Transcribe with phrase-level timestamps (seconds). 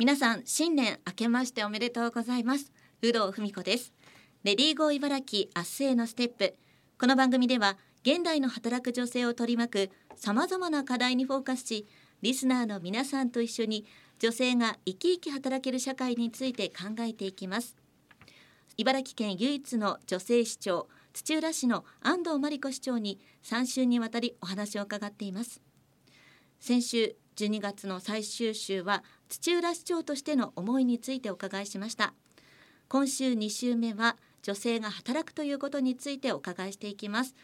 [0.00, 2.72] 皆さん新年明けましておめでとうございます。
[3.02, 3.92] 有働文子です。
[4.44, 6.54] レディーゴー茨城明日へのステップ。
[6.98, 11.86] この番組では現代の働く女性を取り巻くさまざまな課題にフォーカスし
[12.22, 13.84] リスナーの皆さんと一緒に
[14.18, 17.76] 女性が生き生き働ける社会について考えていきます。
[18.78, 25.60] 茨城県唯一の女性市長土浦市の安藤真理子市長に3週にわたりお話を伺っています。
[26.58, 32.12] 先週12月の最終週は土浦市長としての思いについてお伺いしました。
[32.88, 37.34] 今週2週目は女性が働くということについてお伺いしていきます。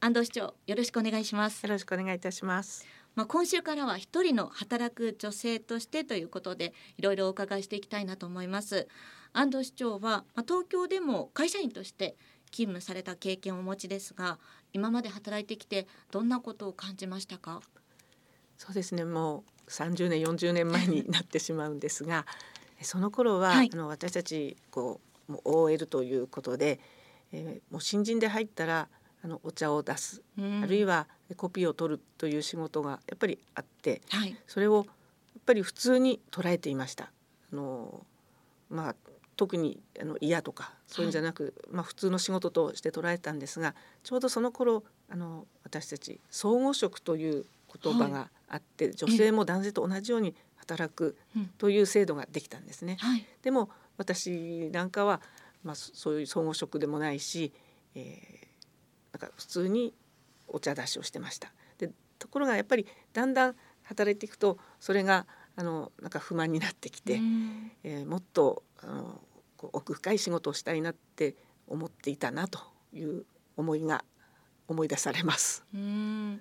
[0.00, 1.62] 安藤市長よろしくお願いします。
[1.62, 2.86] よろしくお願いいたします。
[3.16, 8.88] まあ、今週からは一人の働く女性としてということでいろいろお伺いしていきたいなと思います。
[9.34, 12.16] 安藤市長は、まあ、東京でも会社員として
[12.50, 14.38] 勤務された経験をお持ちですが
[14.72, 17.60] 今まで働いてきてどんなことを感じましたか？
[18.58, 19.04] そうですね。
[19.04, 22.26] もう30年40年前になってしまうんですが
[22.82, 26.80] その頃は、はい、あの私たちこうもう OL ということで、
[27.32, 28.88] えー、もう新人で入ったら
[29.24, 37.10] あのお茶を出す、うん、あるいはコピーを取るという仕事がやっぱりあって、はい、それをやっぱり普通に捉えていました。
[37.52, 38.04] あの
[38.68, 38.96] まあ
[39.36, 43.74] 特にあの嫌とかそういうんじゃなく、はい、まあ、普通の仕事として捉えたんですが
[44.04, 47.44] ちょうどその頃あの私たち総合職という
[47.82, 51.16] 言葉があって、はい、女性も男性と同じように働く
[51.58, 52.96] という制度ができたんですね。
[53.00, 55.20] はい、でも私なんかは、
[55.62, 57.52] まあ、そういう総合職でもないし、
[57.94, 58.48] え
[59.12, 59.92] なんか普通に
[60.48, 61.52] お茶出しをしてました。
[61.78, 67.20] でところがやっぱりだんだん働いていくとそれがあのなんか不満になってきて、
[67.82, 69.20] えー、もっとあの
[69.56, 72.60] こう奥深い仕事をしたいなって思っていたなと
[72.92, 73.24] いう
[73.56, 74.04] 思いが
[74.68, 75.64] 思い出されます。
[75.74, 76.40] うん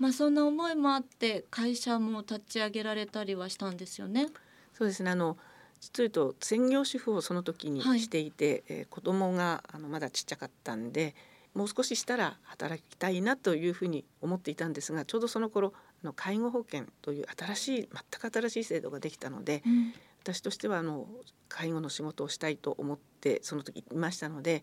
[0.00, 4.28] まあ、そんな思いもあって会社も立ち上げられたりはしたんですよね。
[4.72, 5.10] そうですね。
[5.10, 5.36] あの
[5.78, 11.14] 実を言うと専業主婦をその時にしていて、はい、えー、子供があのまだちっちゃかったんで
[11.54, 15.72] もう少ししたら働きたいなというふうに思っていたんですがちょうどその頃
[16.02, 17.88] の介護保険という新しい
[18.20, 19.92] 全く新しい制度ができたので、うん、
[20.22, 21.06] 私としてはあの
[21.48, 24.62] 介護の仕事をしたいと思ってその時いましたので、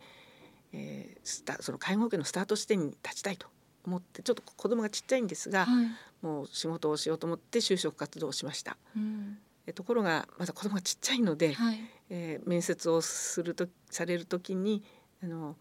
[0.71, 3.47] えー、スタその介護保険のスタート地点に立ちたいと
[3.87, 5.87] 思ってちょっと子供がちっちゃいんですが、はい、
[6.21, 8.77] もう仕事をしようと思って就職活動をしました。
[8.95, 14.83] うん、えところがまだ子供がちっちゃいので、はい、えー、面接をするとされる時に
[15.23, 15.55] あの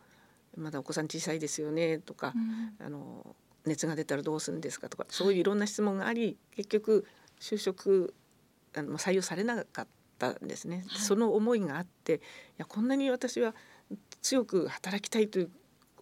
[0.57, 7.07] まだお子さん小さいですよねとか、うん、あの熱が出たらどうするんですかとかそういういろんな質問があり結局
[7.41, 8.15] 就職
[8.75, 9.87] あの採用されなかっ
[10.19, 12.19] たんですね、はい、その思いがあってい
[12.59, 13.55] やこんなに私は
[14.23, 15.51] 強く働きたいという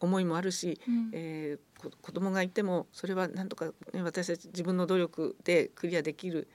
[0.04, 6.48] 思いもあるし、うん、えー、子供がいてもそれはなんとか、ね、私たち自分の努力でクリアできる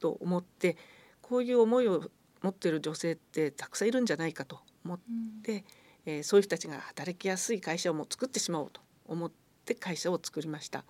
[0.00, 0.76] と思って
[1.20, 2.10] こういう思いを
[2.42, 5.00] 持っている女性ってたくさんいるんじゃないかと思っ
[5.42, 5.52] て。
[5.52, 5.64] うん
[6.06, 9.32] えー、そういう人たちが働きやすい会社をもう作ってしまおうと思っ
[9.64, 10.84] て会社を作りました。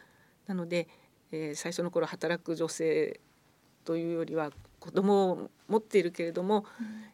[0.47, 0.89] なので、
[1.33, 3.21] えー、最初の頃働く女性
[3.84, 6.67] というよりは子供を持っているけれども、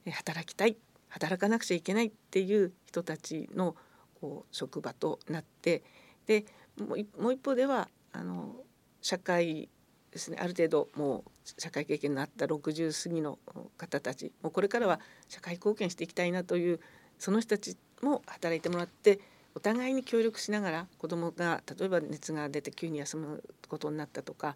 [0.04, 0.76] うん、働きたい
[1.08, 3.76] 働かなくちゃいけないっていう人たちの
[4.22, 5.82] こう職場となって
[6.26, 6.46] で
[6.78, 8.54] もう一方ではあの
[9.00, 9.68] 社会
[10.12, 13.38] ですねある程度もう社会経験のあった60過ぎの
[13.76, 16.78] 方たちもうこれからは社会貢献していきたいなという
[17.18, 19.18] その人たちも働いてもらって
[19.56, 24.54] お互いに協力しながら子どもが例えば熱が出て急に休むことになったとか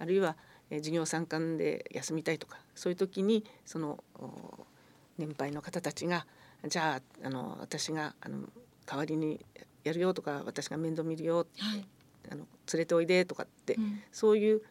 [0.00, 0.36] あるいは
[0.70, 4.02] 授業参観で休みたいとかそういう時にその
[5.18, 6.26] 年配の方たちが
[6.66, 8.48] じゃああの私があの
[8.86, 9.44] 代わりに
[9.82, 11.84] やるよとか私が面倒見るよ、はい、
[12.30, 14.62] あの連れておいでとかって、うん、そういう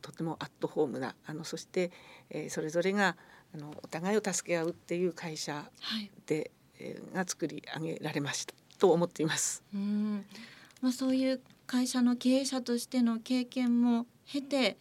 [0.00, 1.90] とてもアットホームなあのそして、
[2.30, 3.16] えー、それぞれが
[3.54, 5.70] あのお互いを助け合うっていう会社
[6.26, 9.62] で、はい、えー、が作り上げられましたと思っています。
[9.74, 10.24] うん。
[10.80, 14.78] まあ、そういう会社の経営者としての経験も経て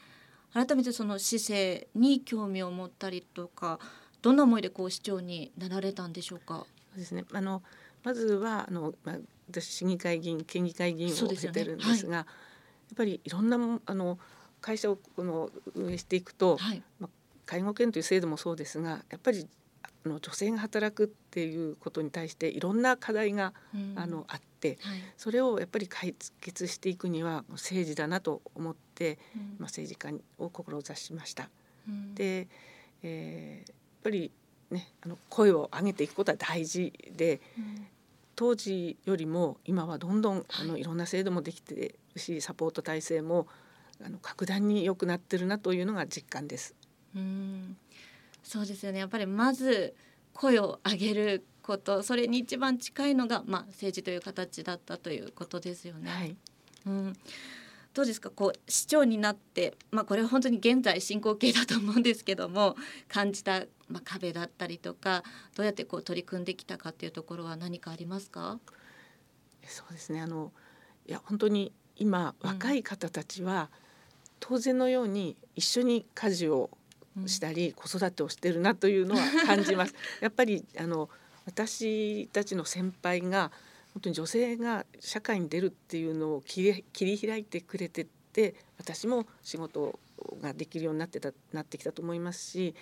[0.54, 3.80] 改めてその市政に興味を持ったりとか
[4.22, 6.66] どんな思いでこう市長になられたんでしょうか？
[6.92, 7.26] そうですね。
[7.34, 7.64] あの
[8.08, 9.16] まずはあの、まあ、
[9.50, 12.26] 私市議会議員県議会議員を経てるんですが、ねはい、やっ
[12.96, 14.18] ぱりいろんなあの
[14.62, 17.10] 会社をこの運営していくと、はい、まあ、
[17.46, 19.46] 介護犬という制度もそうですがやっぱり
[19.84, 31.50] あの女性が働くっていうことに対していろんな課題が、うん、あのあって、はい、それをやっぱり解決していくには政治だなと思って、うん、まあ、政治家を志しました。
[31.90, 32.48] うん、で、
[33.04, 34.32] えー、やっぱり
[34.72, 37.42] ねあの声を上げていくことは大事で、
[38.38, 43.48] 当時よりも今はどんどんあのいろんな制度もできてるしサポート体制も
[44.00, 46.76] あの格段に良くなってるなというのが実感です。
[47.16, 47.76] うん
[48.44, 49.96] そうですよねやっぱりまず
[50.34, 56.10] 声を上げることそれに一番近いのが、まあ、政治という形だったということですよね。
[56.10, 56.38] はい、
[56.86, 57.14] うん、
[57.98, 58.30] どうですか？
[58.30, 62.76] こう市長になって、まあ、これは本当に現在進行形だと思うんですけども
[63.08, 65.24] 感じた、まあ、壁だったりとか
[65.56, 68.60] どうやってこう取り組んできたかっていうところは何かありますか？
[69.68, 70.22] そうですね。
[70.22, 70.52] あの
[71.08, 73.72] いや本当に今若い方たちは、
[74.40, 76.70] 当然のように一緒に家事を
[77.26, 79.96] したり、子育てをしてるなというのは感じます。
[80.22, 81.10] やっぱりあの
[81.48, 83.52] 私たちの先輩が
[83.98, 89.98] 本当に女性が社会に出るっていうのを切り開いてくれてって私も仕事
[90.40, 92.76] ができるようになってたなってきたと思いますし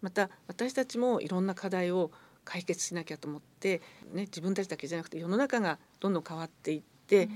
[0.00, 2.12] また私たちもいろんな課題を
[2.44, 3.80] 解決しなきゃと思って、
[4.12, 7.28] ね、自分たちだけじゃなくて世の中がどんどん変わっていって、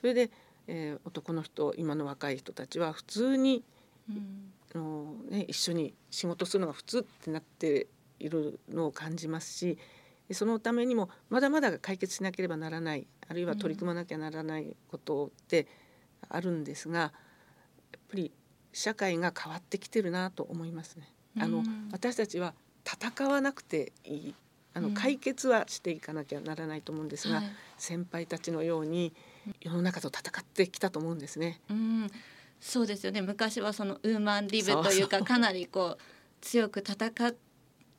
[0.00, 0.30] それで、
[0.68, 3.64] えー、男の人今の若い人たちは普通に、
[4.08, 4.52] うん。
[4.74, 7.86] のね、一緒に仕事するのが普通ってなって
[8.18, 9.78] いるのを感じますし
[10.34, 15.66] そのためにもまだまだ解決しなければならないあるいは取り組まなきゃならないことって
[16.28, 17.10] あるんですが、やっ
[18.08, 18.32] ぱり
[18.72, 21.08] 社会が変わってきてるなと思いますね。
[21.38, 21.62] あの、
[21.92, 24.34] 私たちは戦わなくていい。
[24.74, 27.44] あの、解決はしていかなきゃならないと思うんですが、はい、
[27.78, 29.14] 先輩たちのように
[29.60, 31.60] 世の中と戦ってきたと思うんですね。
[31.70, 32.10] うん。
[32.60, 33.22] そうですよね。
[33.22, 36.02] 昔はそのウーマンリブというかかなりこう
[36.40, 37.34] 強く戦っ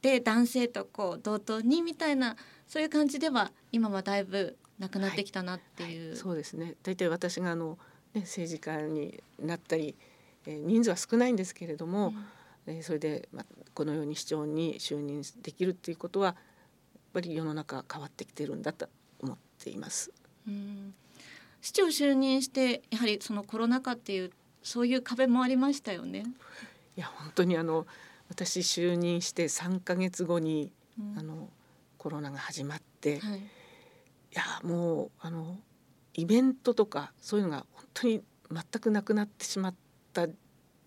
[0.01, 2.35] て男性とこう同等にみたいな
[2.67, 5.99] そういう感じでは今はだいぶなくなってきたなっていう。
[5.99, 7.77] はいはい、そうですね大体私があの、
[8.13, 9.95] ね、政治家になったり、
[10.45, 12.13] えー、人数は少ないんですけれども、
[12.67, 16.35] うん、えー、それで、まあ、このように市長に就任できるっていうことはやっ
[17.13, 18.87] ぱり世の中変わってきてるんだと
[19.21, 20.11] 思っています。
[20.47, 20.93] うん
[21.61, 24.31] 市長就任してやはりそのコロナ禍っていう
[24.63, 26.23] そういう壁もありましたよね。
[26.95, 27.85] いや本当にあの
[28.29, 31.49] 私就任して3か月後に、うん、あの
[31.97, 33.41] コロナが始まって、はい、い
[34.33, 35.57] やもうあの
[36.13, 39.75] イベントとかそういうのが本当に全くなくなってしまっ
[40.13, 40.27] た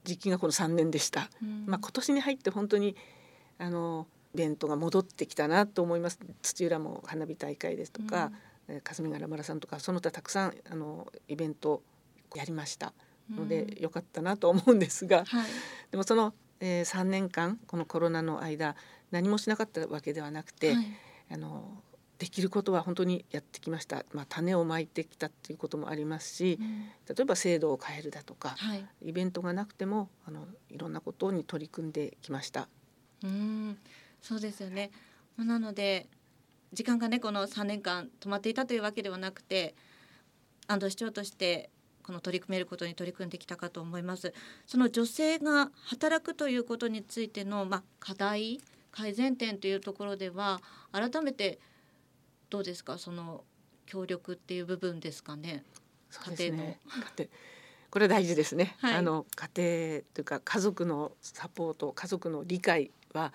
[0.04, 1.30] 時期がこの3年でした。
[1.42, 2.96] うん、まあ、今年に入って本当に
[3.58, 6.18] あのイベントが戻ってきたなと思います。
[6.42, 8.32] 土浦も花火大会ですとか、
[8.68, 11.82] うん、霞ヶ浦村さんとかその他たくさんあのイベント
[12.34, 12.92] やりました
[13.30, 15.50] ので、うん、よかったなと思うんですが、はい、
[15.90, 18.76] でもそのえー、3年間このコロナの間
[19.10, 20.86] 何もしなかったわけではなくて、はい、
[21.32, 21.82] あの
[22.18, 32.68] できることは本当にやってきました、まあ、種をまいてきたっていうこともありますし、うん、例えば制度を変えるだとか、はい、イベントがなくてもあのいろんなことに取り組んできました。
[33.24, 33.78] うん。
[34.20, 34.90] そうですよね。
[35.38, 36.08] なので
[36.74, 39.74] 時間がねこの3年間止まっていたというわけではなくて
[40.66, 41.70] 安藤市長として
[42.02, 44.32] この取り組めることに取り組んできたかと思います。
[44.66, 48.60] その女性が働くということについての、まあ、課題
[48.90, 50.60] 改善点というところでは
[50.92, 51.58] 改めて
[52.48, 52.98] どうですか？
[52.98, 53.44] その
[53.86, 55.64] 協力っていう部分ですかね？
[56.36, 56.80] 家庭の、ね、
[57.90, 63.32] これ大事ですね、はい、あの家庭というか家族のサポート家族の理解は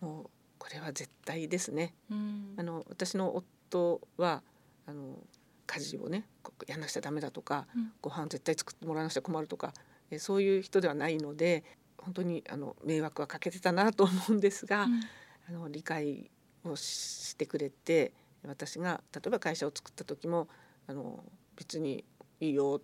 [0.00, 1.94] もうこれは絶対ですね。
[2.10, 4.42] うん、あの私の夫は
[4.86, 5.18] あの
[5.66, 6.24] 家事をね
[6.66, 9.72] やらなくちゃダメだとか、うん、ご飯絶対作ってもらわなくちゃ困るとか
[10.10, 11.64] えそういう人ではないので
[11.98, 15.00] 本当にあの迷惑はかけてたなと思うんですが、うん、
[15.48, 16.30] あの理解
[16.64, 18.12] をしてくれて
[18.46, 20.48] 私が例えば会社を作った時も
[20.86, 21.24] あの
[21.56, 22.04] 別に
[22.40, 22.82] いいよっ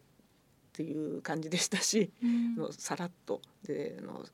[0.73, 4.25] ていう感じでしたし、うん、のさらっとであの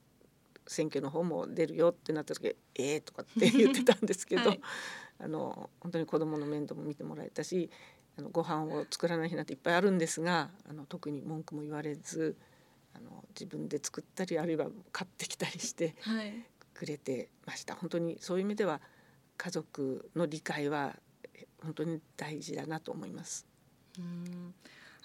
[0.69, 4.61] 選挙の方も出るよってなった時「ええー」とかって言ってたんですけど、 はい、
[5.21, 7.71] あの本当に子どもの面倒も見てもらえたし
[8.19, 12.37] あのご飯を作らない日なんていっぱいあるんですがあの特に文句も言われず
[12.95, 15.95] あの自分で作ったりあるいは買ってきたりして
[16.73, 18.81] くれてました、はい、本当にそういう意味では
[19.37, 20.97] 家族の理解は
[21.63, 23.47] 本当に大事だなと思います。
[23.99, 24.55] うん。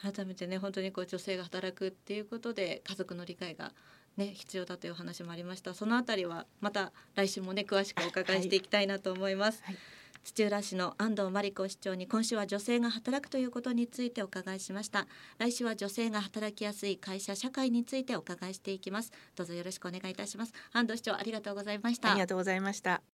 [0.02, 3.72] 改めてね本当にこう女性が働くっていうことで家族の理解が
[4.18, 5.74] ね必要だという話もありました。
[5.74, 9.62] そのあたりはまた来週もね詳しくお伺いしていきたいなと思います。
[9.64, 9.76] はい。
[9.76, 9.84] はい
[10.24, 15.08] 土浦市の安藤真理子市長に今週は女性が働くということについてお伺いしました。
[15.38, 19.12] 来週は女性が働きやすい会社社会についてお伺いしていきます。
[19.36, 20.54] どうぞよろしくお願いいたします。
[20.74, 22.12] 安藤市長ありがとうございました。
[22.12, 23.02] ありがとうございました。